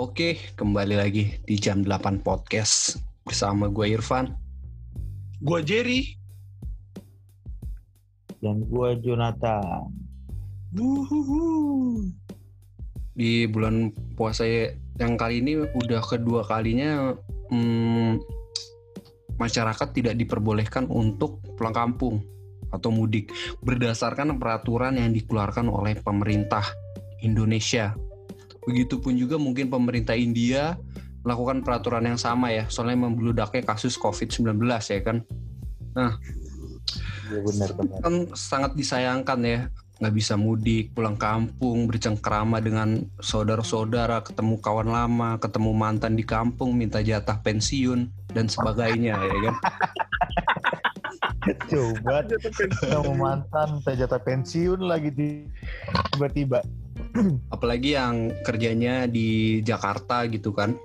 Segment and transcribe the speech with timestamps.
[0.00, 4.32] Oke, kembali lagi di jam 8 podcast bersama gue Irfan.
[5.44, 6.16] Gua Jerry.
[8.40, 9.92] Dan gue Jonathan.
[10.72, 11.44] Wuhuhu.
[13.12, 14.48] Di bulan puasa
[14.96, 17.12] yang kali ini udah kedua kalinya
[17.52, 18.24] hmm,
[19.36, 22.24] masyarakat tidak diperbolehkan untuk pulang kampung
[22.72, 26.64] atau mudik berdasarkan peraturan yang dikeluarkan oleh pemerintah
[27.20, 27.92] Indonesia.
[28.68, 30.76] Begitupun juga mungkin pemerintah India
[31.20, 35.16] melakukan peraturan yang sama ya, soalnya membeludaknya kasus COVID-19 ya kan.
[37.30, 37.98] Iya benar-benar.
[38.00, 39.60] Kan sangat disayangkan ya,
[40.00, 46.72] nggak bisa mudik, pulang kampung, bercengkrama dengan saudara-saudara, ketemu kawan lama, ketemu mantan di kampung,
[46.72, 49.56] minta jatah pensiun dan sebagainya ya kan.
[51.68, 52.24] Coba
[52.80, 55.12] sama mantan saya jatah pensiun lagi
[56.16, 56.64] tiba-tiba.
[57.54, 60.76] Apalagi yang kerjanya di Jakarta gitu kan.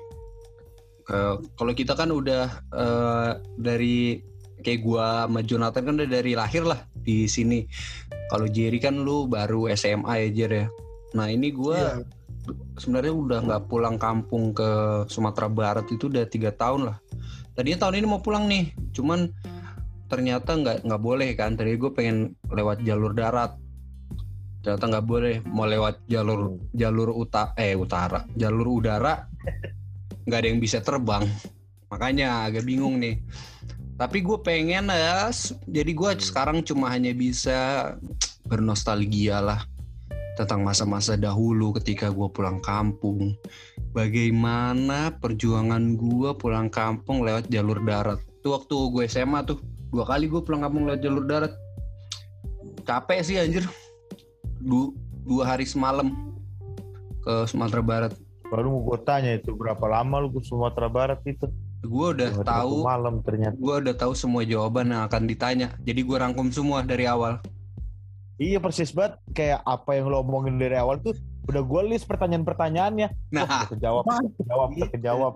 [1.05, 3.29] Eh, kalau kita kan udah eh,
[3.61, 4.19] dari
[4.65, 7.69] kayak gua sama Jonathan kan udah dari lahir lah di sini.
[8.33, 10.67] Kalau Jerry kan lu baru SMA ya Jer ya.
[11.13, 12.01] Nah ini gua
[12.45, 12.53] Iya.
[12.77, 14.69] sebenarnya udah nggak pulang kampung ke
[15.09, 16.97] Sumatera Barat itu udah tiga tahun lah.
[17.57, 19.33] Tadinya tahun ini mau pulang nih cuman
[20.09, 21.57] ternyata nggak nggak boleh kan.
[21.57, 23.57] Tadi gue pengen lewat jalur darat
[24.65, 25.35] ternyata nggak boleh.
[25.45, 28.25] Mau lewat jalur jalur uta eh utara.
[28.33, 29.29] Jalur udara
[30.25, 31.29] nggak ada yang bisa terbang.
[31.93, 33.21] Makanya agak bingung nih.
[33.95, 35.29] Tapi gue pengen ya
[35.69, 37.93] jadi gue sekarang cuma hanya bisa
[38.43, 39.63] bernostalgia lah
[40.35, 43.37] tentang masa-masa dahulu ketika gue pulang kampung.
[43.95, 48.19] Bagaimana perjuangan gue pulang kampung lewat jalur darat?
[48.41, 49.63] Itu waktu gue SMA tuh
[49.93, 51.53] dua kali gue pulang kampung lewat jalur darat.
[52.83, 53.63] Capek sih anjir
[54.65, 56.09] Du- dua hari semalam
[57.21, 58.13] ke Sumatera Barat
[58.45, 61.45] Baru mau gue tanya itu berapa lama lu ke Sumatera Barat itu?
[61.81, 63.53] gue udah Dua- tahu malam ternyata.
[63.55, 67.37] gue udah tahu semua jawaban yang akan ditanya jadi gue rangkum semua dari awal
[68.35, 71.13] Iya persis banget kayak apa yang lo omongin dari awal tuh
[71.45, 73.07] udah gue list pertanyaan-pertanyaannya.
[73.29, 75.33] nah Oh, terkejawab, terkejawab, terkejawab.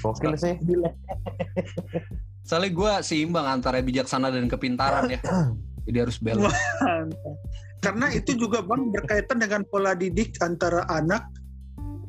[0.00, 0.54] Gokil sih.
[2.42, 5.20] soalnya gue seimbang antara bijaksana dan kepintaran ya
[5.86, 6.58] jadi harus balance
[7.82, 11.26] Karena itu juga bang berkaitan dengan pola didik antara anak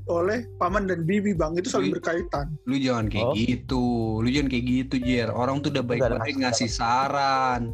[0.06, 2.52] oleh paman dan bibi bang itu saling berkaitan.
[2.68, 3.36] lu jangan kayak Oh.
[3.40, 3.84] gitu
[4.20, 7.72] lu jangan kayak gitu Jer orang tuh udah baik-baik ngasih saran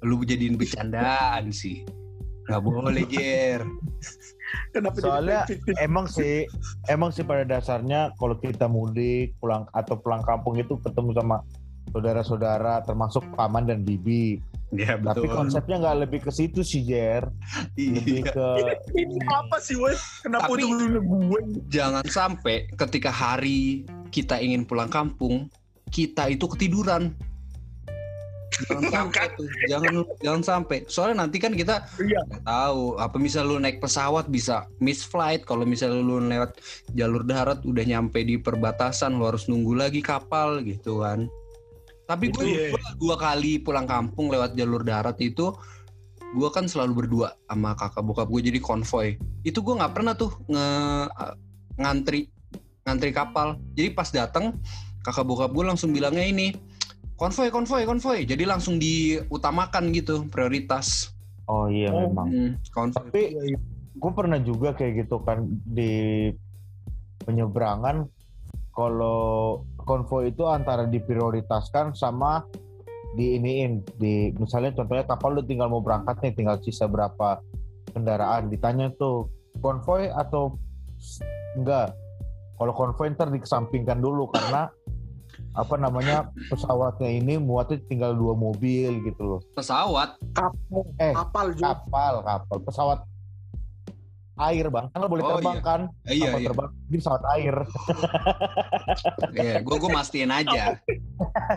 [0.00, 1.84] lu jadiin bercandaan sih
[2.48, 3.62] nggak boleh Jer
[4.72, 5.74] Kenapa Soalnya jadi fiktif?
[5.76, 6.48] emang sih
[6.88, 11.44] emang sih pada dasarnya kalau kita mudik pulang atau pulang kampung itu ketemu sama
[11.92, 14.40] saudara-saudara termasuk paman dan bibi.
[14.70, 17.24] Ya Tapi konsepnya nggak lebih ke situ sih Jer,
[17.72, 18.32] lebih Iya.
[18.32, 18.48] ke
[18.94, 19.96] ini apa sih wes?
[20.20, 21.40] Kenapa Tapi- ujung-ujungnya gue?
[21.68, 25.48] jangan sampai ketika hari kita ingin pulang kampung
[25.88, 27.16] kita itu ketiduran
[28.58, 32.20] jangan sampai tuh jangan jangan sampai soalnya nanti kan kita Iya.
[32.42, 36.58] tahu apa misal lu naik pesawat bisa miss flight kalau misal lu lewat
[36.90, 41.30] jalur darat udah nyampe di perbatasan lu harus nunggu lagi kapal gitu kan
[42.08, 45.52] tapi gue gua dua kali pulang kampung lewat jalur darat itu
[46.32, 49.20] gue kan selalu berdua sama kakak bokap gue jadi konvoy.
[49.44, 50.68] Itu gue nggak pernah tuh nge
[51.76, 52.32] ngantri
[52.84, 53.60] ngantri kapal.
[53.76, 54.56] Jadi pas datang
[55.04, 56.52] kakak bokap gue langsung bilangnya ini
[57.16, 58.24] konvoy konvoy konvoy.
[58.24, 61.12] Jadi langsung diutamakan gitu prioritas.
[61.48, 62.08] Oh iya Oh.
[62.08, 62.28] memang.
[62.28, 63.04] Hmm, konvoy.
[63.08, 63.22] Tapi
[63.98, 66.28] gue pernah juga kayak gitu kan di
[67.24, 68.08] penyeberangan
[68.72, 72.44] kalau konvoy itu antara diprioritaskan sama
[73.16, 73.80] diiniin.
[73.96, 77.40] Di misalnya contohnya kapal lu tinggal mau berangkat nih tinggal sisa berapa
[77.96, 78.52] kendaraan?
[78.52, 79.32] Ditanya tuh
[79.64, 80.60] konvoy atau
[81.56, 81.96] enggak?
[82.60, 84.68] Kalau konvoy ntar dikesampingkan dulu karena
[85.54, 89.40] apa namanya pesawatnya ini muatnya tinggal dua mobil gitu loh.
[89.54, 90.18] Pesawat?
[90.34, 91.78] Kapal, eh kapal juga.
[91.78, 92.56] kapal kapal.
[92.66, 92.98] Pesawat
[94.40, 95.64] air bang kan lo boleh Oh, terbang iya.
[95.64, 95.80] kan?
[96.04, 96.46] Eh, iya iya.
[96.46, 97.54] terbang di pesawat air.
[99.32, 100.78] Iya gue gue mastiin aja.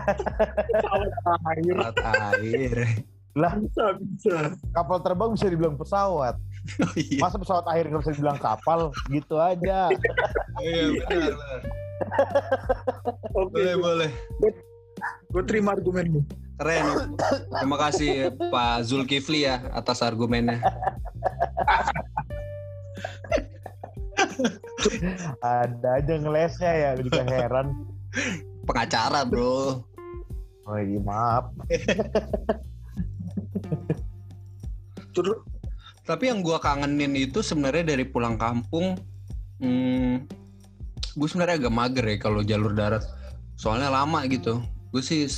[0.73, 1.11] Pesawat
[1.47, 1.73] air.
[1.73, 1.97] Pesawat
[2.35, 2.77] air.
[3.31, 4.35] Lah Bisa, bisa.
[4.69, 6.35] kapal terbang bisa dibilang pesawat.
[6.77, 7.17] Oh, iya.
[7.17, 8.93] Masa pesawat air nggak bisa dibilang kapal?
[9.07, 9.89] Gitu aja.
[10.59, 11.59] Iya benar benar.
[13.33, 14.09] Oke, boleh boleh.
[15.27, 16.21] Gue terima argumenmu.
[16.53, 17.17] keren.
[17.49, 20.61] Terima kasih Pak Zulkifli ya atas argumennya
[25.45, 27.67] ada aja ngelesnya ya gue juga heran
[28.65, 29.81] pengacara bro
[30.67, 31.49] oh iya maaf
[35.11, 35.43] Terus
[36.01, 38.97] Tapi yang gua kangenin itu sebenarnya dari pulang kampung
[39.61, 40.25] Hmm,
[41.13, 43.05] gue sebenarnya agak mager ya kalau jalur darat.
[43.61, 44.57] Soalnya lama gitu.
[44.89, 45.29] Gue sih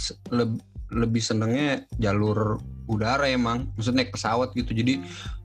[0.87, 2.55] lebih senengnya jalur
[2.87, 3.67] udara emang.
[3.75, 4.71] Maksudnya naik pesawat gitu.
[4.71, 5.03] Jadi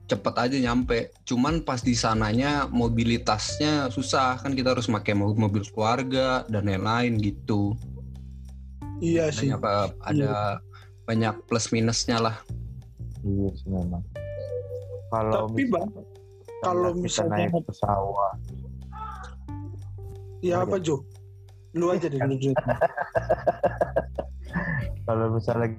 [0.09, 1.13] cepet aja nyampe.
[1.23, 7.21] Cuman pas di sananya mobilitasnya susah kan kita harus pakai mo- mobil keluarga dan lain-lain
[7.21, 7.77] gitu.
[8.99, 9.53] Iya sih.
[9.53, 10.57] Banyak ada
[11.05, 12.35] banyak plus minusnya lah.
[13.21, 14.01] Iya sih memang.
[15.09, 15.89] Kalau Tapi, Bang,
[16.65, 18.37] kalau kita misalnya- naik pesawat,
[20.39, 21.03] Ya apa Jo?
[21.75, 22.51] Lu aja deh dulu Jo.
[25.07, 25.75] kalau misalnya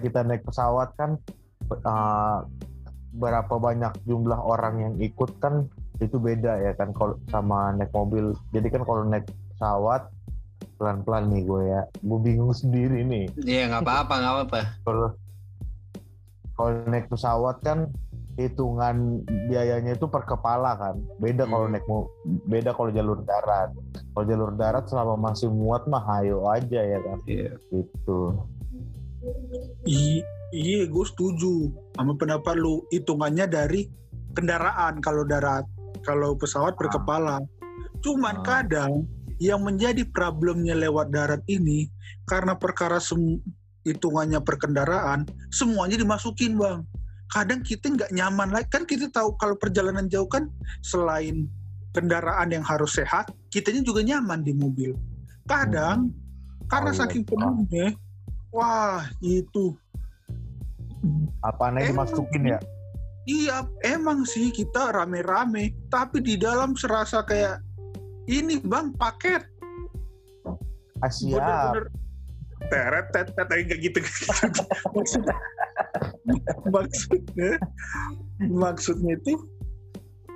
[0.00, 1.20] kita naik pesawat kan
[1.68, 2.38] eh,
[3.12, 5.68] berapa banyak jumlah orang yang ikut kan
[6.00, 8.32] itu beda ya kan kalau sama naik mobil.
[8.50, 10.08] Jadi kan kalau naik pesawat
[10.80, 13.26] pelan-pelan nih gue ya, gue bingung sendiri nih.
[13.38, 14.60] Iya nggak apa-apa nggak apa-apa.
[14.82, 15.08] Kalau
[16.52, 17.88] kalau naik pesawat kan
[18.32, 20.96] hitungan biayanya itu per kepala kan.
[21.20, 21.74] Beda kalau Hmm.
[21.76, 21.86] naik
[22.48, 23.70] beda kalau jalur darat.
[24.12, 27.18] Kalau jalur darat selama masih muat mah hayo aja ya kan.
[27.28, 27.60] Iya.
[27.68, 28.20] Gitu.
[29.86, 32.84] I- Iya, gue setuju sama pendapat lu.
[32.92, 33.88] Hitungannya dari
[34.36, 35.64] kendaraan kalau darat,
[36.04, 36.94] kalau pesawat per Ah.
[37.00, 37.36] kepala.
[38.04, 38.44] Cuman Ah.
[38.44, 39.08] kadang
[39.40, 41.88] yang menjadi problemnya lewat darat ini
[42.28, 43.00] karena perkara
[43.82, 46.84] hitungannya per kendaraan, semuanya dimasukin bang.
[47.32, 48.68] Kadang kita nggak nyaman lagi.
[48.68, 50.52] Kan kita tahu kalau perjalanan jauh kan
[50.84, 51.48] selain
[51.96, 54.92] kendaraan yang harus sehat, kitanya juga nyaman di mobil.
[55.48, 56.12] Kadang
[56.68, 57.00] karena Oh, iya.
[57.02, 57.96] saking penuhnya,
[58.52, 59.80] wah itu
[61.42, 62.58] Apa nih dimasukin ya?
[63.22, 67.62] Iya, emang sih kita rame-rame, tapi di dalam serasa kayak
[68.26, 69.46] ini bang paket.
[71.02, 71.34] Asia.
[71.34, 71.84] bener-bener
[72.70, 73.98] teret tet tet tapi nggak gitu
[74.94, 75.34] maksudnya
[76.70, 77.50] maksudnya
[78.38, 79.34] maksudnya itu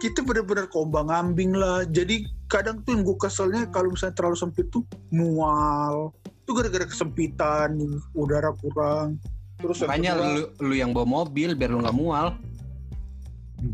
[0.03, 1.87] kita bener-bener kombang ambing lah.
[1.89, 6.13] Jadi kadang tuh yang gue keselnya kalau misalnya terlalu sempit tuh mual.
[6.45, 7.81] Itu gara-gara kesempitan
[8.13, 9.17] udara kurang
[9.57, 12.37] terus Makanya kedua- lu, lu yang bawa mobil biar lu nggak mual.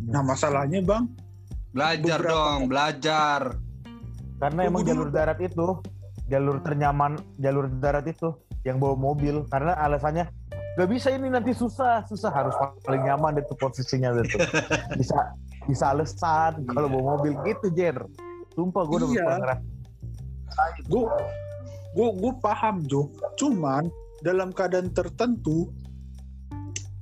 [0.07, 1.05] nah masalahnya bang
[1.71, 3.41] Belajar Beberapa- dong, belajar.
[4.37, 4.91] Karena Tunggu emang dulu.
[4.93, 5.67] jalur darat itu,
[6.29, 8.29] jalur ternyaman, jalur darat itu
[8.63, 9.49] yang bawa mobil.
[9.49, 10.29] Karena alasannya
[10.77, 12.53] gak bisa ini nanti susah, susah harus
[12.85, 14.37] paling nyaman itu posisinya itu.
[15.01, 15.17] Bisa
[15.63, 17.97] bisa alasan kalau bawa mobil gitu Jer.
[18.53, 19.25] Sumpah gue udah Iya.
[19.25, 19.59] pernah
[20.85, 21.03] gue
[21.93, 23.89] gue gue paham Jo cuman
[24.23, 25.71] dalam keadaan tertentu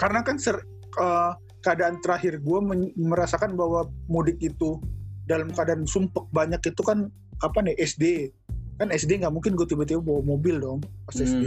[0.01, 0.57] karena kan ser,
[0.97, 2.59] eh, keadaan terakhir gue
[2.97, 4.81] merasakan bahwa mudik itu
[5.29, 7.13] dalam keadaan sumpek banyak itu kan
[7.45, 8.33] apa nih SD
[8.81, 11.29] kan SD nggak mungkin gue tiba-tiba bawa mobil dong pas Hmm.
[11.29, 11.45] SD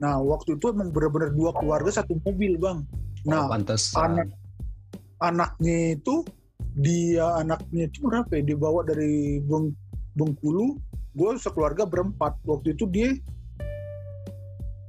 [0.00, 2.82] nah waktu itu emang benar-benar dua keluarga satu mobil bang.
[3.24, 3.56] Nah oh,
[4.02, 4.28] anak
[5.22, 6.26] anaknya itu
[6.74, 9.70] dia anaknya itu berapa ya dibawa dari Beng,
[10.18, 10.76] Bengkulu
[11.14, 12.36] gue sekeluarga berempat.
[12.42, 13.14] Waktu itu dia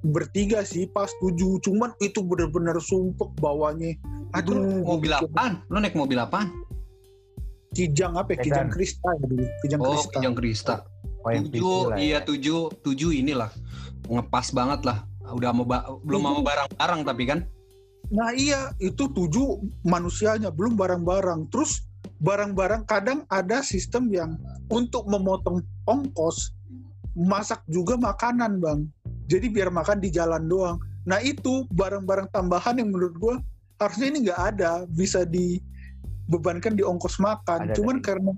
[0.05, 3.97] bertiga sih pas tujuh cuman itu bener-bener sumpek bawanya
[4.35, 5.53] Itu aduh mobil gua- apaan?
[5.65, 6.53] Lu naik mobil apaan?
[7.71, 8.39] kijang apa ya?
[8.41, 10.75] kijang kristal dulu kijang Oh, kristal Kijang Krista.
[11.25, 11.95] Main Tujuh, ya.
[11.97, 13.49] iya tujuh, tujuh inilah
[14.05, 15.01] ngepas banget lah.
[15.25, 17.39] Udah mau ba- belum mau barang-barang tapi kan.
[18.07, 21.49] Nah iya itu tujuh manusianya belum barang-barang.
[21.49, 21.81] Terus
[22.21, 24.37] barang-barang kadang ada sistem yang
[24.69, 26.53] untuk memotong ongkos
[27.11, 28.85] masak juga makanan bang.
[29.25, 30.77] Jadi biar makan di jalan doang.
[31.05, 33.35] Nah itu barang-barang tambahan yang menurut gua
[33.81, 37.69] harusnya ini nggak ada bisa dibebankan di ongkos makan.
[37.69, 38.05] Ada, Cuman ada.
[38.05, 38.31] karena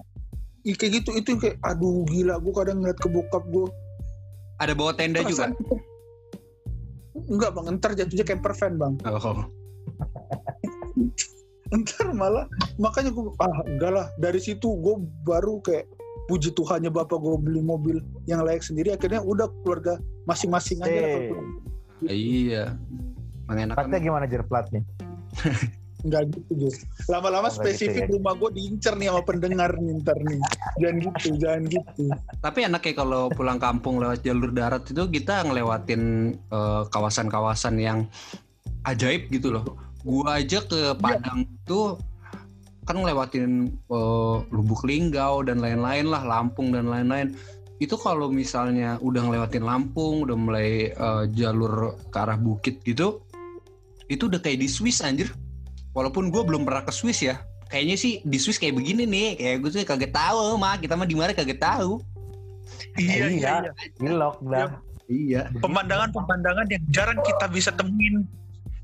[0.68, 3.68] kayak gitu itu kayak aduh gila gua kadang ngeliat ke bokap gua.
[4.60, 5.52] Ada bawa tenda juga.
[5.52, 5.56] perasaan-
[7.28, 8.94] Enggak bang, ntar jatuhnya camper van bang.
[9.04, 9.44] Oh.
[11.68, 12.48] ntar malah
[12.80, 14.96] makanya gue ah enggak lah dari situ gue
[15.28, 15.84] baru kayak
[16.28, 21.22] puji Tuhannya bapak gue beli mobil yang layak sendiri akhirnya udah keluarga masing-masing aja lah
[22.06, 22.78] Iya.
[23.50, 23.74] Mengenakan.
[23.74, 24.86] Platnya gimana Jer platnya?
[26.06, 26.86] enggak gitu Jus.
[27.10, 30.38] lama-lama Oh, spesifik gitu rumah gue diincer nih sama pendengar nih ntar nih
[30.78, 32.04] jangan gitu jangan gitu
[32.38, 36.02] Tapi enaknya kalau pulang kampung lewat jalur darat itu kita ngelewatin
[36.38, 38.06] eh, kawasan-kawasan yang
[38.86, 39.66] ajaib gitu loh.
[40.06, 41.98] Gua aja ke Padang tuh
[42.88, 47.36] kan ngelewatin eh, Lubuk Linggau dan lain-lain lah, Lampung dan lain-lain.
[47.78, 53.20] Itu kalau misalnya udah ngelewatin Lampung, udah mulai eh, jalur ke arah bukit gitu,
[54.08, 55.28] itu udah kayak di Swiss anjir.
[55.92, 59.56] Walaupun gue belum pernah ke Swiss ya, kayaknya sih di Swiss kayak begini nih, kayak
[59.62, 62.00] gue tuh kaget tahu mah kita mah di mana kaget tahu.
[62.98, 63.54] iya iya Iya.
[63.62, 64.70] iya Gilok dah.
[65.08, 65.48] Iya.
[65.64, 68.28] pemandangan-pemandangan yang jarang kita bisa temuin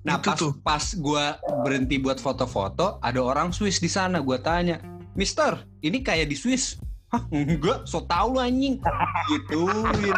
[0.03, 0.51] Nah Itu pas tuh.
[0.59, 1.25] pas gue
[1.63, 4.19] berhenti buat foto-foto, ada orang Swiss di sana.
[4.19, 4.83] Gue tanya,
[5.13, 6.75] Mister, ini kayak di Swiss.
[7.07, 8.81] Hah, enggak, so tau lu anjing.
[9.27, 10.17] Gituin.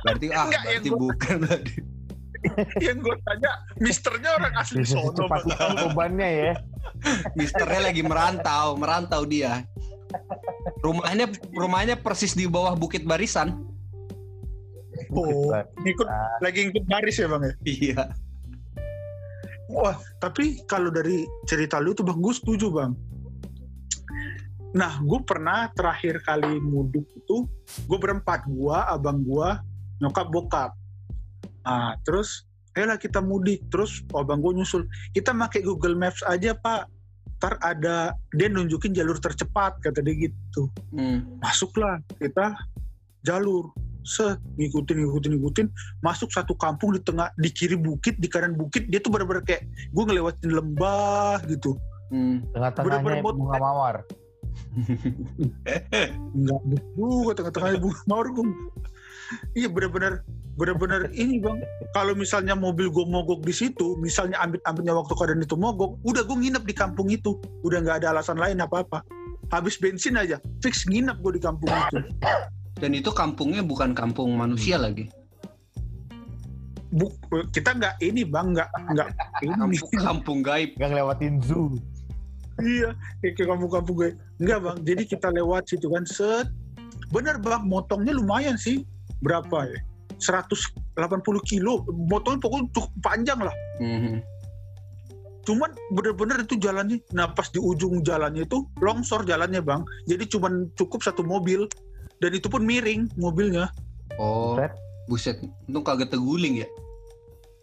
[0.00, 1.74] Berarti ah, Enggak, yang berarti gua- bukan tadi.
[2.78, 5.24] yang gue tanya misternya orang asli sono
[5.82, 6.52] bebannya ya.
[7.34, 9.64] Misternya lagi merantau, merantau dia.
[10.80, 13.64] Rumahnya rumahnya persis di bawah Bukit Barisan.
[15.10, 15.50] oh,
[15.82, 16.06] ngikut
[16.38, 18.02] lagi ngikut baris ya bang ya Iya.
[19.72, 22.92] Wah, tapi kalau dari cerita lu tuh bang, gue setuju bang.
[24.74, 27.46] Nah, gue pernah terakhir kali mudik itu,
[27.86, 29.48] gue berempat, gue, abang gue,
[30.02, 30.70] nyokap bokap.
[31.64, 32.44] Nah, terus,
[32.74, 33.62] ayolah kita mudik.
[33.70, 36.90] Terus abang gue nyusul, kita pakai Google Maps aja pak.
[37.38, 40.68] Ntar ada, dia nunjukin jalur tercepat, kata dia gitu.
[40.96, 41.38] Hmm.
[41.44, 42.56] Masuklah, kita
[43.22, 43.68] jalur.
[44.04, 45.66] Se, ngikutin, ngikutin, ngikutin.
[46.04, 48.86] Masuk satu kampung di tengah, di kiri bukit, di kanan bukit.
[48.92, 51.74] Dia tuh bener-bener kayak, gue ngelewatin lembah gitu.
[52.12, 52.44] Hmm.
[52.52, 53.96] Tengah-tengahnya Bener-bener bunga mawar.
[56.36, 56.60] Enggak
[56.94, 58.46] juga tengah-tengahnya bunga mawar gue.
[59.56, 60.20] Iya benar-benar
[60.54, 61.58] benar-benar ini bang.
[61.96, 66.36] Kalau misalnya mobil gue mogok di situ, misalnya ambit-ambitnya waktu keadaan itu mogok, udah gue
[66.38, 69.02] nginep di kampung itu, udah nggak ada alasan lain apa-apa.
[69.50, 71.98] Habis bensin aja, fix nginep gue di kampung itu.
[72.84, 75.08] Dan itu kampungnya bukan kampung manusia lagi.
[76.92, 77.08] Bu,
[77.48, 79.08] kita nggak ini bang, nggak nggak
[79.48, 79.56] ini.
[79.56, 80.76] Kampung, kampung gaib.
[80.76, 81.80] Gak ngelewatin zoo.
[82.60, 82.92] Iya,
[83.24, 84.10] kayak ke kampung-kampung gue.
[84.36, 86.52] Enggak bang, jadi kita lewat situ kan set.
[87.08, 88.84] Bener bang, motongnya lumayan sih.
[89.24, 89.80] Berapa ya?
[90.20, 91.16] 180
[91.48, 91.88] kilo.
[91.88, 93.56] Motongnya pokoknya cukup panjang lah.
[93.80, 94.20] Mhm.
[95.48, 97.00] Cuman bener-bener itu jalannya.
[97.16, 99.80] Nah pas di ujung jalannya itu longsor jalannya bang.
[100.04, 101.64] Jadi cuman cukup satu mobil.
[102.18, 103.70] Dan itu pun miring mobilnya.
[104.16, 104.72] Oh, Buset.
[105.06, 105.36] buset.
[105.66, 106.68] Itu kagak teguling ya?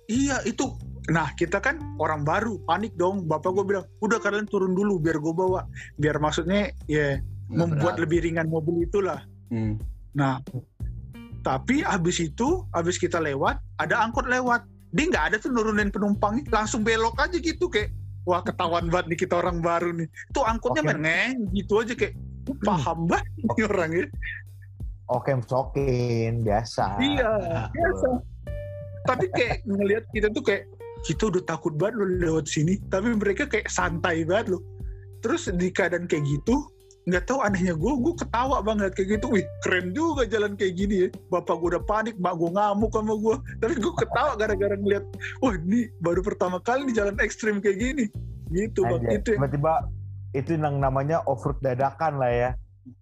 [0.05, 0.75] Iya itu.
[1.09, 3.25] Nah kita kan orang baru, panik dong.
[3.25, 5.63] Bapak gue bilang, udah kalian turun dulu biar gue bawa.
[5.97, 7.17] Biar maksudnya ya
[7.47, 8.01] Nggak membuat berat.
[8.05, 9.23] lebih ringan mobil itulah.
[9.49, 9.79] Hmm.
[10.11, 10.39] Nah,
[11.41, 14.61] tapi habis itu, habis kita lewat, ada angkot lewat.
[14.91, 17.89] Dia nggak ada tuh nurunin penumpang, langsung belok aja gitu kayak,
[18.27, 20.07] wah ketahuan banget nih kita orang baru nih.
[20.29, 20.89] Itu angkotnya Oke.
[20.93, 22.30] main ngeng gitu aja kayak, "Oh,
[22.65, 24.05] paham banget nih orang ya.
[25.11, 26.95] Oke, sokin biasa.
[27.03, 27.31] Iya,
[27.75, 28.07] biasa.
[29.03, 30.71] Tapi kayak ngelihat kita tuh kayak,
[31.03, 34.63] kita udah takut banget loh lewat sini, tapi mereka kayak santai banget loh.
[35.19, 36.63] Terus di keadaan kayak gitu,
[37.09, 39.35] nggak tahu anehnya gue, gue ketawa banget kayak gitu.
[39.35, 41.07] Wih, keren juga jalan kayak gini ya.
[41.27, 43.35] Bapak gue udah panik, mak gue ngamuk sama gue.
[43.59, 45.05] Tapi gue ketawa gara-gara ngeliat,
[45.43, 48.05] wah ini baru pertama kali di jalan ekstrim kayak gini.
[48.51, 49.87] Gitu bang, itu Tiba-tiba
[50.31, 52.49] itu yang namanya off-road dadakan lah ya.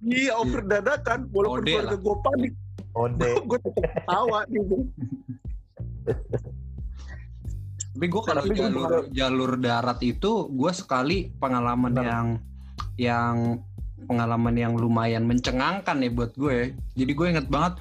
[0.03, 2.53] iya over dadakan, walaupun Ode keluarga gue panik,
[2.93, 3.31] Ode.
[3.49, 4.75] gue tetap ketawa gitu.
[7.89, 12.05] Tapi gue kalau Tapi jalur juga- jalur darat itu gue sekali pengalaman Benar.
[12.05, 12.27] yang
[12.99, 13.35] yang
[14.07, 16.75] pengalaman yang lumayan mencengangkan ya buat gue.
[16.95, 17.75] Jadi gue inget banget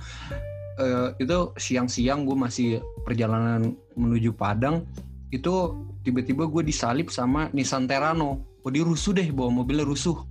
[0.78, 2.69] eh, itu siang-siang gue masih
[3.02, 4.87] perjalanan menuju Padang
[5.28, 8.48] itu tiba-tiba gue disalip sama Nissan Terrano.
[8.69, 10.29] Oh dia rusuh deh bawa mobilnya rusuh.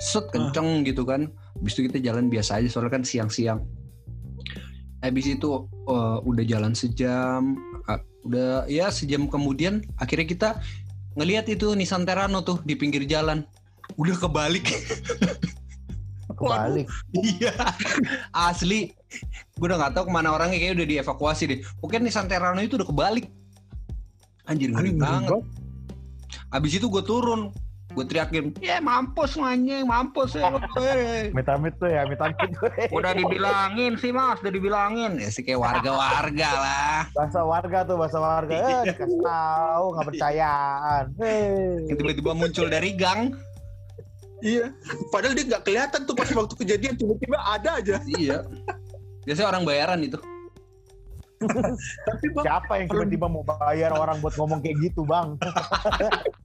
[0.00, 1.28] Set kenceng gitu kan.
[1.60, 3.60] Habis itu kita jalan biasa aja soalnya kan siang-siang.
[5.04, 10.48] Habis itu eh, udah jalan sejam, ah, udah ya sejam kemudian akhirnya kita
[11.20, 13.44] ngelihat itu Nissan Terrano tuh di pinggir jalan.
[14.00, 14.64] Udah kebalik.
[16.40, 16.88] Kebalik.
[17.12, 17.52] Iya,
[18.32, 18.96] asli.
[19.60, 21.58] Gue udah nggak tahu ke mana orangnya kayak udah dievakuasi deh.
[21.84, 23.28] Mungkin Nissan Terrano itu udah kebalik.
[24.48, 25.44] Anjir ngeri Ngeri banget.
[26.50, 27.54] Abis itu gue turun,
[27.94, 30.50] gue teriakin, ya mampus lu anjing, mampus ya.
[30.50, 32.70] lu, eh." Mitamit tuh ya, mitamit tuh.
[32.90, 35.18] Udah dibilangin sih mas, udah dibilangin.
[35.18, 37.00] Ya sih kayak warga-warga lah.
[37.14, 38.54] bahasa warga tuh, bahasa warga.
[38.54, 41.04] Eh, dikasih tahu, nggak percayaan.
[41.86, 43.34] Yang tiba-tiba muncul dari gang.
[44.40, 44.72] Iya,
[45.12, 48.00] padahal dia nggak kelihatan tuh pas waktu kejadian tiba-tiba ada aja.
[48.08, 48.40] Iya.
[49.28, 50.16] Biasanya orang bayaran itu.
[51.40, 55.36] Tapi bang, Siapa yang tiba-tiba mau bayar orang buat ngomong kayak gitu, Bang?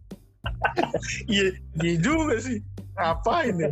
[1.34, 1.54] iya,
[1.84, 2.60] iya juga sih.
[2.96, 3.70] Ngapain ya?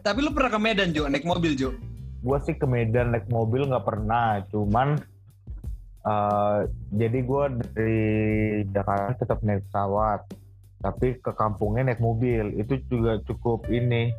[0.00, 1.70] Tapi lu pernah ke Medan Jo, naik mobil Jo?
[2.18, 4.98] gue sih ke Medan naik mobil nggak pernah cuman
[6.02, 6.58] eh,
[6.98, 8.02] jadi gue dari
[8.74, 10.26] Jakarta tetap naik pesawat
[10.82, 14.10] tapi ke kampungnya naik mobil itu juga cukup ini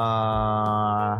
[0.00, 1.12] eh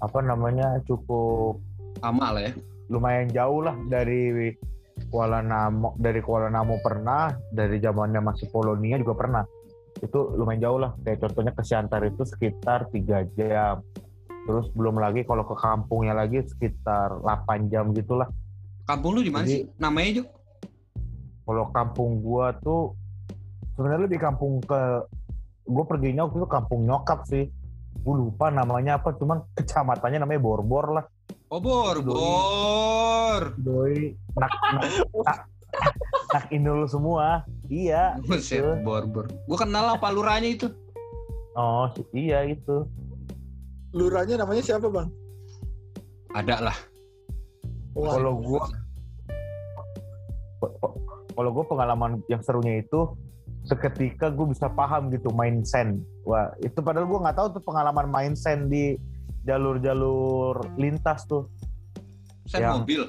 [0.00, 1.60] apa namanya cukup
[2.00, 2.52] Sama lah ya.
[2.88, 4.56] lumayan jauh lah dari
[5.10, 9.42] Kuala Namo dari Kuala Namo pernah dari zamannya masih Polonia juga pernah.
[9.98, 10.94] Itu lumayan jauh lah.
[11.02, 13.82] Kayak contohnya ke Siantar itu sekitar tiga jam.
[14.46, 18.30] Terus belum lagi kalau ke kampungnya lagi sekitar 8 jam gitulah.
[18.86, 19.66] Kampung lu di mana sih?
[19.76, 20.24] Namanya Jo?
[21.50, 22.94] kalau kampung gua tuh
[23.74, 25.02] sebenarnya lebih kampung ke
[25.66, 27.50] gue perginya waktu itu kampung nyokap sih.
[28.00, 31.04] Gue lupa namanya apa cuman kecamatannya namanya Borbor lah
[31.50, 33.42] Oh bor, bor.
[33.58, 34.82] doi nak nak,
[35.26, 35.38] nak,
[36.30, 38.70] nak Indul semua iya Buset, itu.
[38.86, 39.26] bor, bor.
[39.26, 40.70] Gue kenal lah paluranya itu.
[41.58, 42.86] oh iya itu
[43.90, 45.10] Lurahnya namanya siapa bang?
[46.38, 46.78] Ada lah.
[47.98, 48.62] Kalau gue
[51.34, 53.10] kalau gue pengalaman yang serunya itu
[53.66, 58.06] seketika gue bisa paham gitu main sen wah itu padahal gue nggak tahu tuh pengalaman
[58.06, 58.94] main sen di
[59.42, 61.48] jalur-jalur lintas tuh
[62.44, 63.02] Saya Yang- mobil.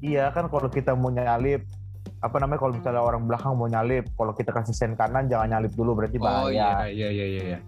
[0.00, 1.64] iya kan kalau kita mau nyalip
[2.18, 5.72] apa namanya kalau misalnya orang belakang mau nyalip kalau kita kasih sen kanan jangan nyalip
[5.72, 7.42] dulu berarti Oh iya, bahaya iya, iya, iya.
[7.46, 7.58] iya.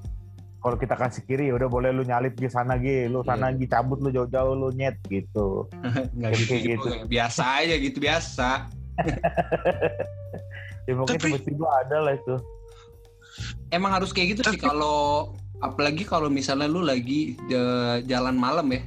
[0.58, 3.58] kalau kita kasih kiri ya udah boleh lu nyalip di sana gi lu sana Iya.
[3.58, 5.66] gi cabut lu jauh-jauh lu nyet gitu
[6.16, 6.86] Nggak Kayak gitu, gitu.
[6.86, 7.08] juga.
[7.08, 8.48] Biasa aja gitu, biasa.
[10.86, 12.34] ya pokoknya Tapi- tiba-tiba ada lah itu
[13.72, 17.38] Emang harus kayak gitu sih kalau apalagi kalau misalnya lu lagi
[18.02, 18.82] jalan malam ya.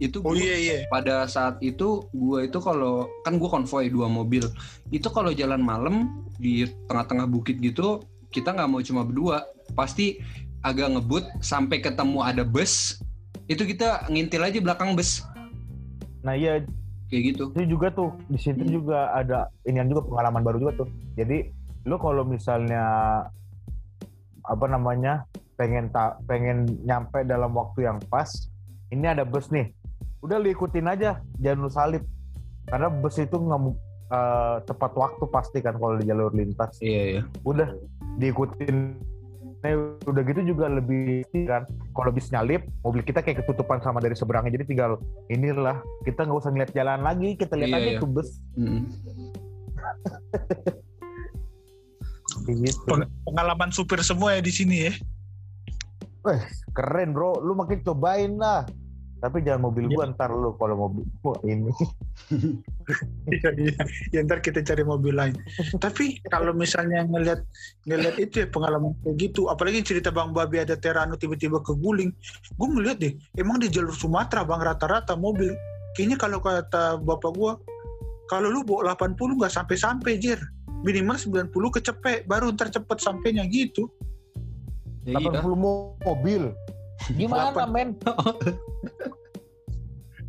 [0.00, 0.76] Itu Oh gua- iya iya.
[0.90, 4.42] pada saat itu gue itu kalau kan gue konvoy dua mobil
[4.90, 10.18] itu kalau jalan malam di tengah-tengah bukit gitu kita nggak mau cuma berdua pasti
[10.60, 12.98] agak ngebut sampai ketemu ada bus
[13.46, 15.22] itu kita ngintil aja belakang bus
[16.20, 16.66] nah iya
[17.06, 18.74] kayak gitu itu juga tuh di situ Hmm.
[18.74, 21.46] juga ada inian juga pengalaman baru juga tuh jadi
[21.84, 22.82] lu kalau misalnya
[24.42, 25.30] apa namanya
[25.62, 28.26] pengen tak pengen nyampe dalam waktu yang pas
[28.90, 29.70] ini ada bus nih
[30.18, 32.02] udah lu ikutin aja jangan lu salip
[32.66, 33.60] karena bus itu nggak
[34.10, 37.70] eh, tepat waktu pasti kan kalau di jalur lintas iya iya udah
[38.18, 38.98] diikutin
[39.62, 39.78] Nah,
[40.10, 41.62] udah gitu juga lebih kan
[41.94, 44.98] kalau bis nyalip mobil kita kayak ketutupan sama dari seberangnya jadi tinggal
[45.30, 48.00] inilah kita nggak usah ngeliat jalan lagi kita lihat Iya, aja iya.
[48.02, 48.28] tuh bus
[48.58, 48.82] Mm.
[52.42, 52.74] Gitu.
[52.90, 54.92] Peng- Pengalaman supir semua ya di sini ya.
[56.72, 58.62] Keren bro lu makin cobain lah
[59.22, 61.70] tapi jangan mobil gua ntar lu kalau mobil gua ini
[63.30, 63.82] Iya iya.
[64.10, 65.38] Ya ntar kita cari mobil lain.
[65.78, 67.40] Tapi kalau misalnya ngelihat
[67.86, 72.10] ngelihat itu ya pengalaman kayak gitu, apalagi cerita Bang Babi ada Terano tiba-tiba keguling,
[72.58, 75.54] gue ngeliat deh, emang di jalur Sumatera Bang rata-rata mobil.
[75.94, 77.52] Kayaknya kalau kata bapak gua,
[78.26, 80.40] kalau lu bawa 80 nggak sampai-sampai Jir.
[80.82, 81.14] Minimal
[81.46, 83.86] 90 kecepek, baru ntar cepet sampainya gitu.
[85.02, 85.42] Ya, iya.
[85.42, 86.54] 80 mo- mobil.
[87.18, 87.98] Gimana men?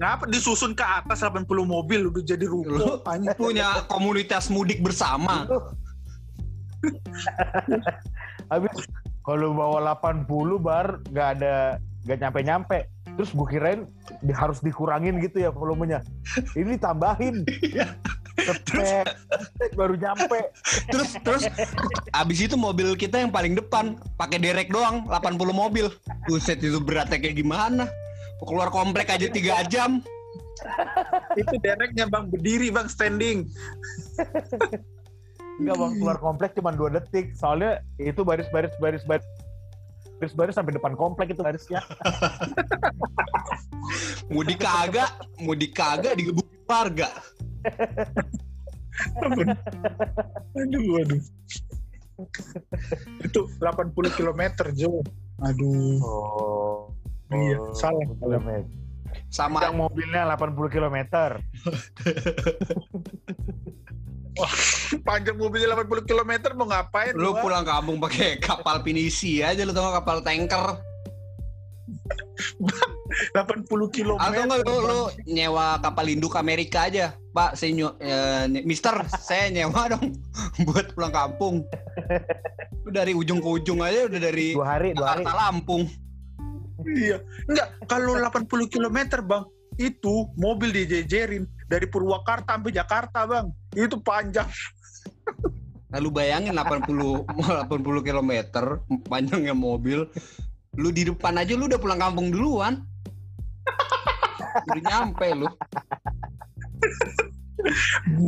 [0.01, 3.37] Ngapa disusun ke atas 80 mobil udah jadi Lu ruko anjing.
[3.41, 5.45] punya komunitas mudik bersama.
[8.49, 8.73] Habis
[9.21, 10.25] kalau bawa 80
[10.59, 12.79] bar nggak ada nggak nyampe nyampe
[13.15, 13.85] terus gue kirain
[14.33, 16.01] harus dikurangin gitu ya volumenya.
[16.57, 17.45] Ini tambahin
[18.45, 19.05] cepet.
[19.77, 20.39] Baru nyampe.
[20.91, 21.43] terus terus
[22.13, 25.87] abis itu mobil kita yang paling depan pakai derek doang 80 mobil.
[26.27, 27.87] Buset itu beratnya kayak gimana?
[28.43, 30.03] Keluar komplek aja tiga jam.
[31.39, 32.29] Itu dereknya Bang.
[32.29, 33.47] Berdiri Bang standing.
[35.61, 35.91] Enggak bang.
[36.01, 37.37] Keluar komplek cuma dua detik.
[37.37, 39.25] Soalnya itu baris baris baris baris
[40.17, 41.81] baris baris sampai depan komplek itu barisnya.
[44.31, 47.09] Mudik kagak mudik kagak digebukin warga
[50.59, 51.21] aduh, aduh.
[53.25, 54.41] itu 80 km
[54.77, 55.01] jauh.
[55.41, 55.97] Aduh.
[56.03, 56.93] oh
[57.33, 58.05] Iya, salah.
[58.21, 58.69] kilometer.
[59.33, 60.97] sama yang mobilnya 80 km
[65.05, 67.13] Panjang mobilnya 80 km mau ngapain?
[67.13, 67.41] lu gua?
[67.41, 70.81] pulang kampung pakai kapal pinisi aja lu tau gak kapal tanker
[73.37, 74.17] 80 km.
[74.17, 79.53] atau enggak lu, lu nyewa kapal induk Amerika aja pak saya nyu- eh, Mister saya
[79.53, 80.17] nyewa dong
[80.65, 81.61] buat pulang kampung
[82.83, 85.83] lu dari ujung ke ujung aja udah dari dua hari dua hari Jakarta Lampung
[86.83, 87.21] Iya.
[87.47, 89.47] Enggak, kalau 80 km, Bang,
[89.79, 93.55] itu mobil dijejerin dari Purwakarta sampai Jakarta, Bang.
[93.71, 94.49] Itu panjang.
[95.93, 98.31] Nah, lu bayangin 80 80 km
[99.05, 100.09] panjangnya mobil.
[100.77, 102.81] Lu di depan aja lu udah pulang kampung duluan.
[104.69, 105.47] Udah nyampe lu.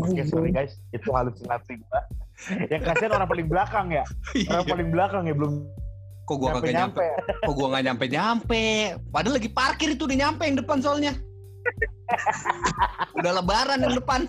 [0.06, 2.02] Oke, sorry guys, itu halusinasi gua.
[2.72, 4.04] Yang kasihan orang paling belakang ya,
[4.52, 4.72] orang Iya.
[4.76, 5.54] paling belakang ya belum
[6.26, 7.06] Kok gua nyampe kagak nyampe?
[7.06, 7.38] nyampe.
[7.46, 8.64] Kok gua nggak nyampe nyampe?
[9.14, 11.14] Padahal lagi parkir itu udah nyampe yang depan soalnya.
[13.18, 14.20] udah lebaran yang depan.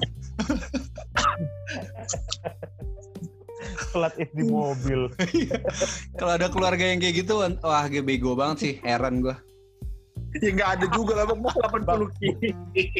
[3.96, 5.08] Telat di mobil.
[6.20, 9.40] Kalau ada keluarga yang kayak gitu, wah gue bego banget sih, heran gua.
[10.36, 11.40] Ya nggak ada juga lah, Bang.
[11.40, 12.52] Mau 80 km.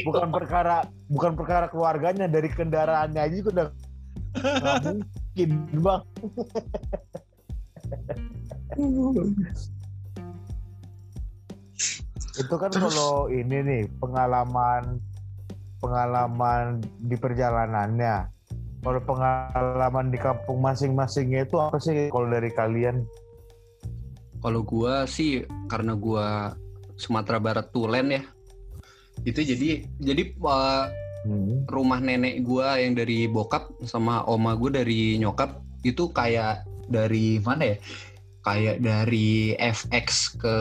[0.09, 3.69] Bukan perkara bukan perkara keluarganya dari kendaraannya aja itu udah
[4.37, 5.49] nggak mungkin
[5.85, 6.01] bang.
[12.37, 15.01] Itu kan kalau ini nih pengalaman
[15.81, 18.36] pengalaman di perjalanannya.
[18.87, 23.03] Kalau pengalaman di kampung masing-masingnya itu apa sih kalau dari kalian?
[24.39, 26.55] Kalau gua sih karena gua
[26.95, 28.23] Sumatera Barat Tulen ya.
[29.27, 30.87] Itu jadi jadi uh,
[31.27, 31.67] Hmm.
[31.67, 37.75] rumah nenek gua yang dari bokap sama oma gua dari nyokap itu kayak dari mana
[37.75, 37.77] ya?
[38.47, 40.57] Kayak dari FX ke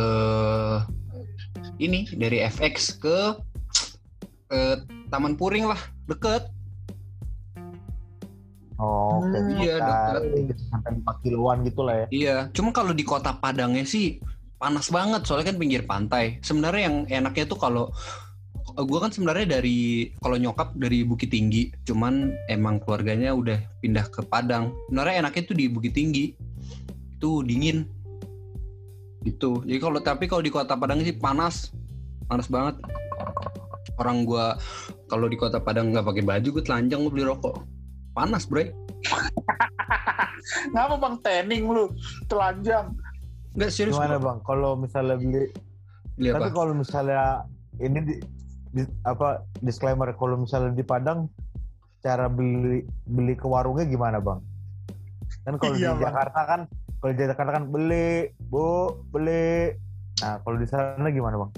[1.78, 3.38] ini dari FX ke
[4.50, 4.60] ke
[5.14, 5.78] Taman Puring lah,
[6.10, 6.55] deket.
[8.76, 9.32] Oh, oke.
[9.32, 10.56] Hmm, iya, Sekitar deket.
[10.68, 12.06] sampai 4 kiloan gitu lah ya.
[12.12, 14.20] Iya, cuma kalau di kota Padangnya sih
[14.56, 16.36] panas banget soalnya kan pinggir pantai.
[16.44, 17.88] Sebenarnya yang enaknya tuh kalau
[18.76, 24.20] gue kan sebenarnya dari kalau nyokap dari Bukit Tinggi, cuman emang keluarganya udah pindah ke
[24.28, 24.76] Padang.
[24.92, 26.36] Sebenarnya enaknya tuh di Bukit Tinggi,
[27.16, 27.88] itu dingin,
[29.24, 29.64] gitu.
[29.64, 31.72] Jadi kalau tapi kalau di kota Padang sih panas,
[32.28, 32.76] panas banget.
[33.96, 34.60] Orang gua
[35.08, 37.75] kalau di kota Padang nggak pakai baju, gue telanjang gue beli rokok.
[38.16, 38.72] Panas, bre.
[40.72, 41.92] Ngapa bang tanning lu
[42.32, 42.96] telanjang?
[43.52, 43.92] Nggak serius.
[43.92, 44.40] Gimana bang?
[44.40, 45.52] Kalau misalnya beli,
[46.16, 47.44] Beli tapi kalau misalnya
[47.76, 48.14] ini di,
[48.72, 51.28] di- apa disclaimer kalau misalnya di Padang
[52.00, 54.40] cara beli beli ke warungnya gimana bang?
[55.44, 56.08] Kan kalau Iya, di Bang.
[56.08, 56.60] Jakarta kan
[57.04, 59.76] kalau di Jakarta kan beli bu beli.
[60.24, 61.50] Nah kalau di sana gimana bang?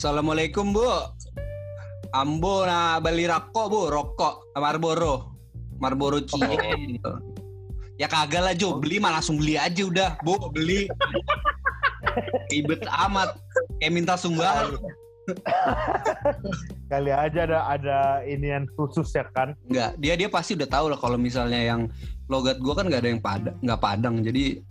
[0.00, 0.88] Assalamualaikum bu
[2.14, 3.80] Ambo na beli rokok bu.
[3.90, 4.54] Rokok.
[4.54, 5.34] Marlboro.
[5.82, 7.02] Marlboro Cie
[7.98, 8.78] Ya kagak lah Jo.
[8.78, 10.38] Beli mah langsung beli aja udah Bu.
[10.54, 10.86] Beli.
[12.54, 13.34] Ribet amat.
[13.82, 14.78] Kayak minta sumbangan.
[16.92, 19.58] Kali aja ada ada inian khusus ya kan?
[19.66, 19.98] Enggak.
[19.98, 21.90] Dia dia pasti udah tahu lah Kalau misalnya yang
[22.30, 24.14] Logat gua kan nggak ada yang padang nggak padang.
[24.22, 24.62] Jadi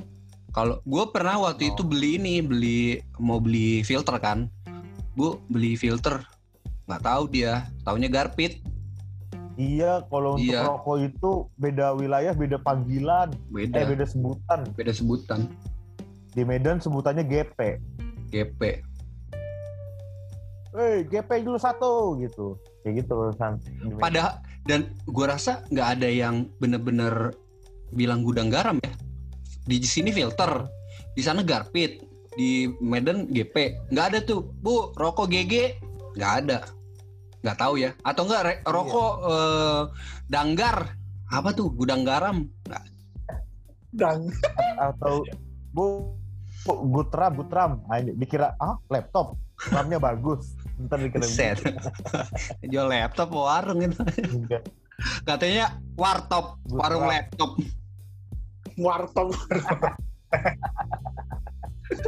[0.53, 1.69] kalau gue pernah waktu Oh.
[1.73, 4.49] itu beli ini beli mau beli filter kan.
[5.17, 6.21] Bu beli filter
[6.83, 8.59] nggak tahu dia taunya garpit
[9.53, 10.65] Iya kalau untuk Iya.
[10.65, 14.59] rokok itu beda wilayah beda panggilan beda eh beda sebutan.
[14.73, 15.39] beda sebutan
[16.33, 17.77] Di Medan sebutannya GP.
[18.33, 18.61] GP
[20.73, 22.57] Eh GP dulu satu gitu.
[22.81, 23.61] Kayak gitu San.
[23.61, 24.01] Di Medan.
[24.01, 24.33] Padahal
[24.65, 27.37] dan gua rasa nggak ada yang bener-bener
[27.93, 28.89] bilang gudang garam ya.
[29.69, 30.65] Di sini filter,
[31.13, 32.01] di sana garpit,
[32.33, 33.85] di Medan GP.
[33.93, 35.77] Nggak ada tuh, Bu, rokok GG
[36.15, 36.57] nggak ada.
[37.43, 37.91] Nggak tahu ya.
[38.01, 39.81] Atau enggak re- rokok eh,
[40.27, 40.95] danggar.
[41.27, 41.73] Apa tuh?
[41.73, 42.47] Gudang garam.
[42.65, 42.83] Nggak.
[43.93, 44.25] Dan
[44.81, 45.21] atau
[45.69, 46.17] bu
[46.65, 49.37] bu, gutram gutram Ah, dikira ah laptop
[49.69, 51.61] ramnya bagus ntar dikira Set.
[52.71, 54.01] Jual laptop warung itu.
[54.33, 54.65] Enggak.
[55.25, 57.13] Katanya wartop, warung Gudang.
[57.13, 57.51] laptop.
[58.73, 59.29] warteg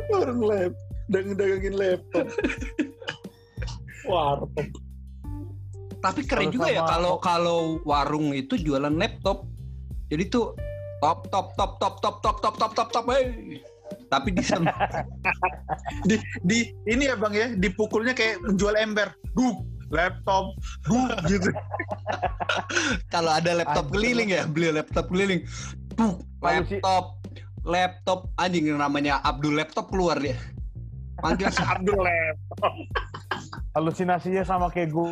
[0.10, 0.74] warung lab
[1.06, 2.26] dagang dagangin laptop
[4.08, 4.70] warteg
[6.00, 9.50] Tapi keren juga ya kalau kalau warung itu jualan laptop.
[10.14, 10.54] Jadi tuh
[11.02, 13.58] top top top top top top top top top top hey.
[14.10, 14.70] Tapi di sana
[16.10, 20.54] di di ini ya bang ya dipukulnya kayak menjual ember duk laptop
[20.86, 21.50] duk gitu
[23.14, 23.96] kalau ada laptop Anjir.
[23.98, 25.42] keliling ya, beli laptop keliling.
[25.46, 27.06] Si- laptop
[27.66, 30.38] laptop anjing namanya Abdul laptop keluar dia.
[31.24, 32.74] Panggil si Abdul laptop
[33.76, 35.10] halusinasinya sama kayak gue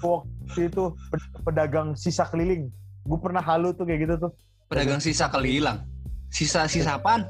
[0.00, 2.70] waktu itu ped- pedagang sisa keliling
[3.02, 4.32] gue pernah halu tuh kayak gitu tuh
[4.66, 5.82] pedagang sisa keliling.
[6.30, 7.26] Sisa-sisa apaan?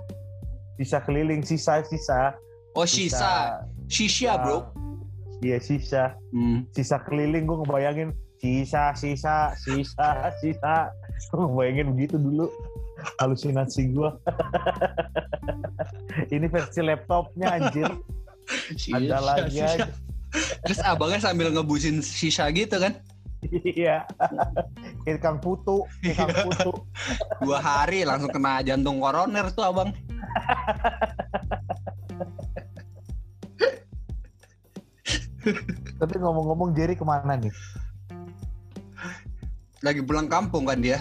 [0.77, 2.37] sisa keliling sisa sisa
[2.73, 3.59] Oh, sisa.
[3.89, 4.71] Sisa, Bro.
[5.41, 6.69] iya sisa Hmm.
[6.71, 10.93] sisa keliling gue ngebayangin sisa sisa sisa sisa
[11.27, 12.53] gue ngebayangin begitu dulu
[13.19, 14.11] halusinasi gue
[16.35, 17.89] ini versi laptopnya anjir
[18.77, 19.67] Sisa, ada lagi sisa.
[19.67, 19.89] aja
[20.67, 22.95] Terus abangnya sambil ngebusin sisa gitu kan.
[23.65, 24.05] iya
[25.25, 26.73] kang putu kayak kang putu
[27.41, 29.97] Dua hari langsung kena jantung koroner tuh abang.
[35.97, 37.53] tapi ngomong-ngomong Jerry ke mana nih
[39.81, 41.01] Lagi pulang kampung kan dia.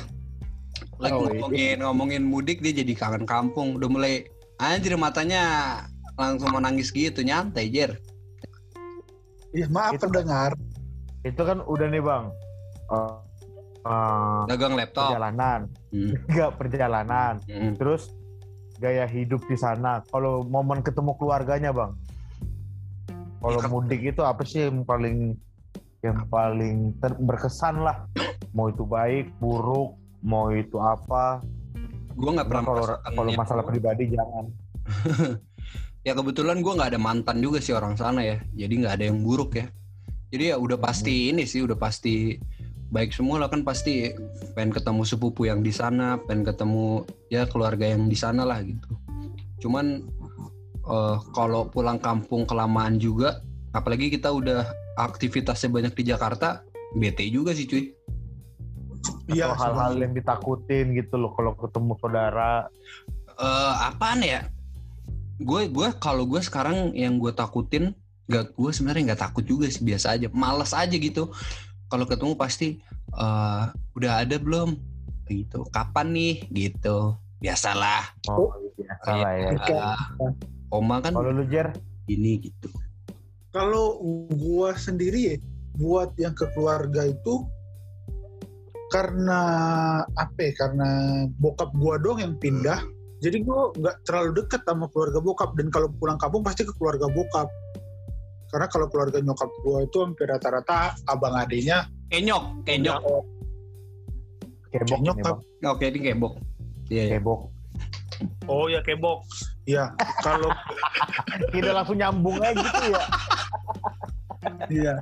[1.03, 1.35] Lagi Oh, iya.
[1.35, 3.75] ngomongin ngomongin mudik dia jadi kangen kampung.
[3.75, 4.23] Udah mulai
[4.55, 5.43] anjir matanya
[6.15, 7.99] langsung mau nangis gitu nyantai Jer.
[9.51, 10.51] Ya maaf Itu- pendengar.
[11.21, 12.25] Itu kan udah nih bang.
[12.89, 13.15] Eh,
[13.83, 15.11] eh, Dagang laptop.
[15.11, 15.59] perjalanan.
[15.91, 16.13] Hmm.
[16.29, 17.33] enggak perjalanan.
[17.45, 17.73] Hmm.
[17.75, 18.13] terus
[18.79, 19.99] gaya hidup di sana.
[20.07, 21.91] Kalau momen ketemu keluarganya bang.
[23.39, 25.35] Kalau Ya, mudik itu apa sih yang paling
[25.99, 28.03] yang paling ter- berkesan lah?
[28.51, 31.39] Mau itu baik buruk mau itu apa?
[32.15, 32.63] Gue nggak pernah
[33.07, 34.45] kalau masalah pribadi jangan.
[36.07, 38.37] ya kebetulan gue nggak ada mantan juga sih orang sana ya.
[38.55, 39.67] Jadi nggak ada yang buruk ya.
[40.29, 42.37] Jadi ya udah pasti ini sih udah pasti
[42.89, 44.09] baik semua lah kan pasti
[44.57, 48.89] pengen ketemu sepupu yang di sana pengen ketemu ya keluarga yang di sana lah gitu.
[49.61, 50.05] Cuman
[50.85, 53.41] eh, kalau pulang kampung kelamaan juga
[53.73, 54.65] apalagi kita udah
[54.97, 56.65] aktivitasnya banyak di Jakarta
[56.97, 57.93] bete juga sih cuy.
[59.29, 62.67] Iya, hal-hal yang ditakutin gitu loh kalau ketemu saudara.
[63.39, 64.43] eh apaan ya?
[65.39, 67.95] Gue gue kalau gue sekarang yang gue takutin,
[68.27, 71.31] gak gue sebenarnya nggak takut juga sih biasa aja, malas aja gitu.
[71.89, 72.83] Kalau ketemu pasti
[73.15, 73.63] eh
[73.95, 74.75] udah ada belum?
[75.31, 75.63] Gitu.
[75.71, 76.35] Kapan nih?
[76.51, 77.15] Gitu.
[77.39, 78.19] Biasalah.
[78.27, 79.49] Oh, biasa lah ya.
[79.55, 79.73] Oke.
[79.73, 80.33] Eh,
[80.69, 81.73] Oma kan Kalau lu Jer,
[82.05, 82.69] ini gitu.
[83.49, 83.97] kalau
[84.37, 85.35] gua sendiri ya
[85.81, 87.49] buat yang ke keluarga itu
[88.93, 89.41] karena
[90.13, 90.89] apa ya, karena
[91.41, 92.81] bokap gua dong yang pindah
[93.19, 97.07] jadi gua nggak terlalu dekat sama keluarga bokap dan kalau pulang kampung pasti ke keluarga
[97.11, 97.47] bokap
[98.49, 103.01] karena kalau keluarga nyokap gua itu hampir rata-rata abang adiknya Kenyok, kenyok.
[104.73, 105.37] kebok Nyokap.
[105.61, 105.69] bang.
[105.69, 106.33] Oke, ini kebok.
[106.89, 107.11] Iya, iya.
[107.21, 107.41] Kebok.
[108.49, 109.21] oh ya kebok
[109.63, 109.93] ya
[110.25, 110.49] kalau
[111.53, 113.03] Kita langsung nyambung aja gitu ya.
[114.67, 114.93] Iya.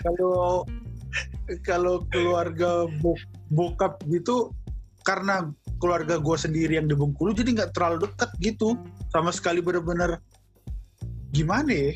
[0.00, 0.64] Kalau
[1.64, 4.52] kalau keluarga bok- bokap gitu
[5.04, 8.74] karena keluarga gue sendiri yang di Bengkulu jadi nggak terlalu dekat gitu.
[9.14, 10.18] Sama sekali bener-bener
[11.32, 11.92] gimana ya?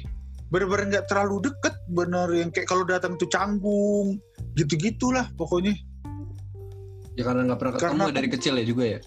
[0.48, 4.20] Bener-bener nggak terlalu deket bener yang kayak kalau datang tuh canggung
[4.54, 5.74] gitu gitulah pokoknya.
[7.18, 9.00] Ya karena nggak pernah ketemu Karena- dari kecil ya juga ya.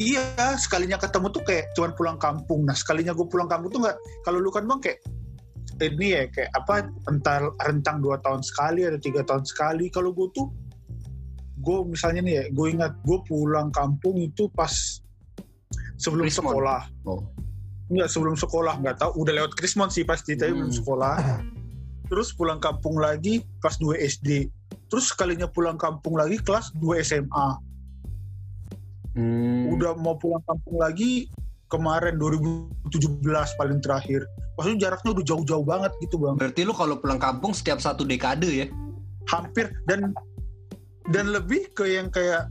[0.00, 2.64] iya sekalinya ketemu tuh kayak cuman pulang kampung.
[2.64, 4.98] Nah sekalinya gue pulang kampung tuh nggak kalau lu kan bang kayak
[5.82, 9.92] ini ya kayak apa entar rentang dua tahun sekali atau tiga tahun sekali.
[9.92, 10.48] Kalau gue tuh
[11.62, 15.00] gue misalnya nih ya gue ingat gue pulang kampung itu pas
[15.96, 16.50] sebelum Krismon.
[16.50, 17.22] sekolah Oh.
[17.86, 20.78] Enggak sebelum sekolah nggak tahu udah lewat Krismon sih pasti tapi belum Hmm.
[20.82, 21.14] sekolah
[22.10, 24.50] terus pulang kampung lagi pas 2 SD
[24.88, 27.48] terus sekalinya pulang kampung lagi kelas 2 SMA
[29.12, 29.68] Hmm.
[29.68, 31.28] udah mau pulang kampung lagi
[31.68, 33.20] kemarin 2017
[33.56, 34.24] paling terakhir.
[34.56, 36.36] Maksudnya jaraknya udah jauh-jauh banget gitu bang.
[36.36, 38.66] Berarti lu kalau pulang kampung setiap satu dekade ya?
[39.28, 40.12] Hampir dan
[41.10, 42.46] dan lebih ke yang kayak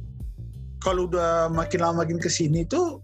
[0.81, 2.99] kalau udah makin lama makin ke sini tuh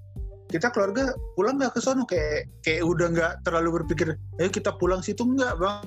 [0.48, 5.04] kita keluarga pulang nggak ke sono kayak kayak udah nggak terlalu berpikir ayo kita pulang
[5.04, 5.84] situ nggak bang?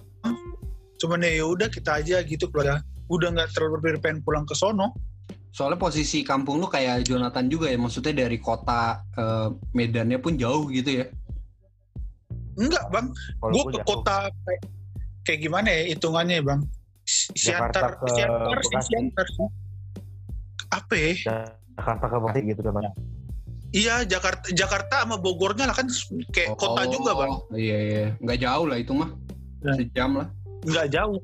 [1.00, 2.84] Cuman ya udah kita aja gitu keluarga.
[3.08, 4.92] Udah nggak terlalu berpikir pengen pulang ke sono.
[5.50, 10.70] Soalnya posisi kampung lu kayak Jonathan juga ya, maksudnya dari kota eh, Medannya pun jauh
[10.70, 11.06] gitu ya.
[12.60, 13.08] enggak bang.
[13.40, 13.88] Kalau gue gua ke jauh.
[13.88, 14.62] kota kayak,
[15.24, 16.60] kayak gimana ya hitungannya bang
[17.34, 18.86] Siantar Jakarta ke Siantar Bekasi.
[18.88, 19.48] Siantar sih
[20.70, 21.12] apa ya
[21.74, 22.92] Jakarta ke Bekasi gitu contohnya.
[23.70, 25.86] iya Jakarta Jakarta sama Bogornya lah kan
[26.30, 29.10] kayak kota Oh, juga bang Iya iya, nggak jauh lah itu mah.
[29.60, 29.72] Ya.
[29.76, 30.28] Sejam lah.
[30.60, 31.16] nggak jauh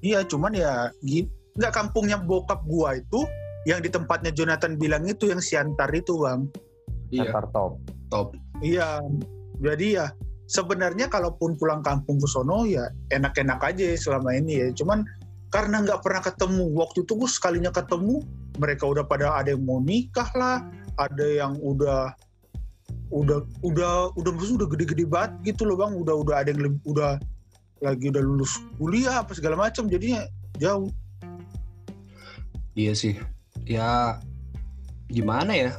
[0.00, 3.24] iya cuman ya gini nggak kampungnya bokap gua itu
[3.64, 6.44] yang di tempatnya Jonathan bilang itu yang Siantar itu bang
[7.08, 7.72] Iya, Jakarta top.
[8.08, 8.26] top.
[8.60, 9.00] iya
[9.58, 10.06] jadi ya
[10.52, 15.00] sebenarnya kalaupun pulang kampung ke sono ya enak-enak aja selama ini ya cuman
[15.48, 18.20] karena nggak pernah ketemu waktu itu gue sekalinya ketemu
[18.60, 20.60] mereka udah pada ada yang mau nikah lah
[21.00, 22.12] ada yang udah
[23.12, 26.84] udah udah udah maksudnya udah gede-gede banget gitu loh bang udah udah ada yang lebih-
[26.84, 27.16] udah
[27.80, 30.28] lagi udah lulus kuliah apa segala macam jadinya
[30.60, 30.92] jauh
[32.72, 33.14] Iya sih.
[33.68, 34.16] Ya
[35.12, 35.72] gimana ya?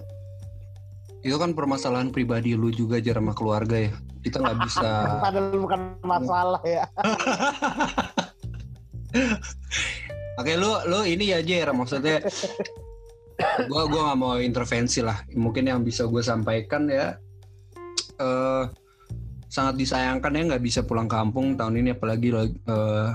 [1.26, 3.94] Itu kan permasalahan pribadi lu juga jar sama keluarga ya.
[4.24, 4.82] Kita nggak bisa.
[5.24, 6.88] Padahal bukan masalah ya.
[10.42, 12.18] Oke lu lu ini ya Jer maksudnya
[13.70, 17.14] gua gua nggak mau intervensi lah mungkin yang bisa gue sampaikan ya
[18.18, 18.66] eh
[19.54, 23.10] sangat disayangkan ya nggak bisa pulang kampung tahun ini apalagi lagi, eh,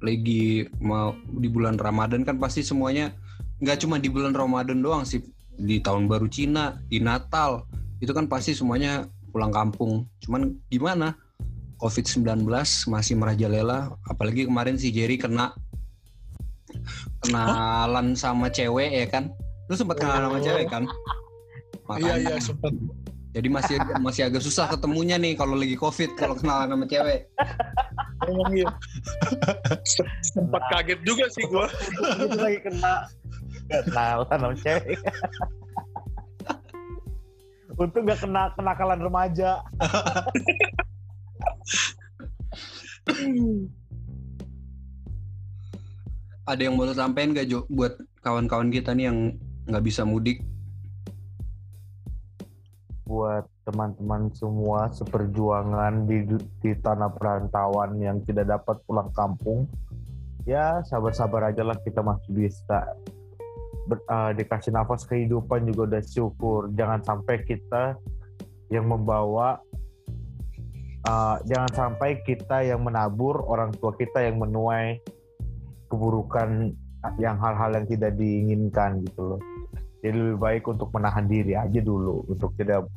[0.00, 3.12] lagi mau di bulan Ramadan kan pasti semuanya
[3.60, 5.20] nggak cuma di bulan Ramadan doang sih
[5.60, 7.68] di tahun baru Cina di Natal
[8.00, 10.06] itu kan pasti semuanya pulang kampung.
[10.22, 11.18] Cuman gimana?
[11.82, 12.46] COVID-19
[12.86, 15.52] masih merajalela apalagi kemarin si Jerry kena
[17.26, 19.34] kenalan sama cewek ya kan?
[19.66, 20.44] Lu sempat kenalan sama Oh.
[20.46, 20.84] cewek kan?
[20.86, 22.14] Iya Makanya.
[22.22, 22.72] iya sempat.
[23.34, 27.26] Jadi masih masih agak susah ketemunya nih kalau lagi covid kalau kenalan sama cewek.
[28.30, 28.70] Emang iya
[30.22, 31.66] sempat kaget juga sih gua.
[32.22, 32.94] Itu lagi kena
[33.68, 34.96] kenalan sama cewek.
[37.74, 39.66] Untung gak kena kenakalan remaja.
[46.44, 50.44] ada yang mau sampein gak Jo buat kawan-kawan kita nih yang nggak bisa mudik
[53.04, 56.24] buat teman-teman semua seperjuangan di
[56.64, 59.68] di tanah perantauan yang tidak dapat pulang kampung.
[60.48, 62.80] Ya sabar-sabar aja lah kita masih bisa
[63.88, 66.72] ber, uh, dikasih nafas kehidupan juga udah syukur.
[66.74, 67.96] Jangan sampai kita
[68.72, 69.60] yang membawa
[71.08, 75.00] uh, jangan sampai kita yang menabur orang tua kita yang menuai
[75.92, 76.72] keburukan
[77.20, 79.40] yang hal-hal yang tidak diinginkan gitu loh.
[80.04, 82.88] Jadi lebih baik untuk menahan diri aja dulu untuk tidak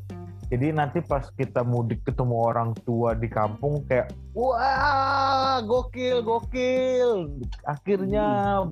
[0.47, 7.27] jadi nanti pas kita mudik ketemu orang tua di kampung kayak wah gokil gokil
[7.67, 8.63] akhirnya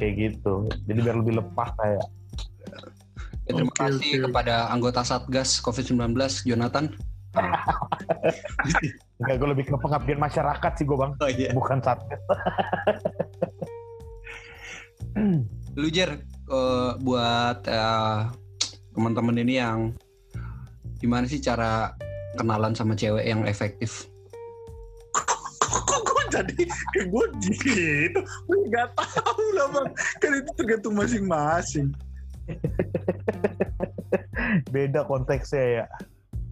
[0.00, 2.04] kayak gitu jadi biar lebih lepas kayak
[3.46, 4.24] ya, terima okay, kasih okay.
[4.28, 6.86] kepada anggota satgas COVID-19 Jonathan
[9.18, 11.50] Enggak, gue lebih ke pengabdian masyarakat sih gue bang, oh, iya.
[11.50, 12.22] bukan satgas.
[15.78, 18.30] Lu Jer, uh, buat uh,
[18.94, 19.90] teman-teman ini yang
[21.02, 21.98] gimana sih cara
[22.38, 24.06] kenalan sama cewek yang efektif?
[26.34, 27.24] Jadi kayak gue
[27.62, 28.20] gitu.
[28.50, 29.88] Gue nggak tahu lah bang.
[30.18, 31.94] Kan itu tergantung masing-masing.
[34.74, 35.86] Beda konteksnya ya.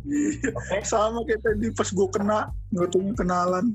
[0.02, 0.82] Iya okay.
[0.82, 2.38] sama kayak tadi pas gue kena
[2.74, 3.70] nggak tahu kenalan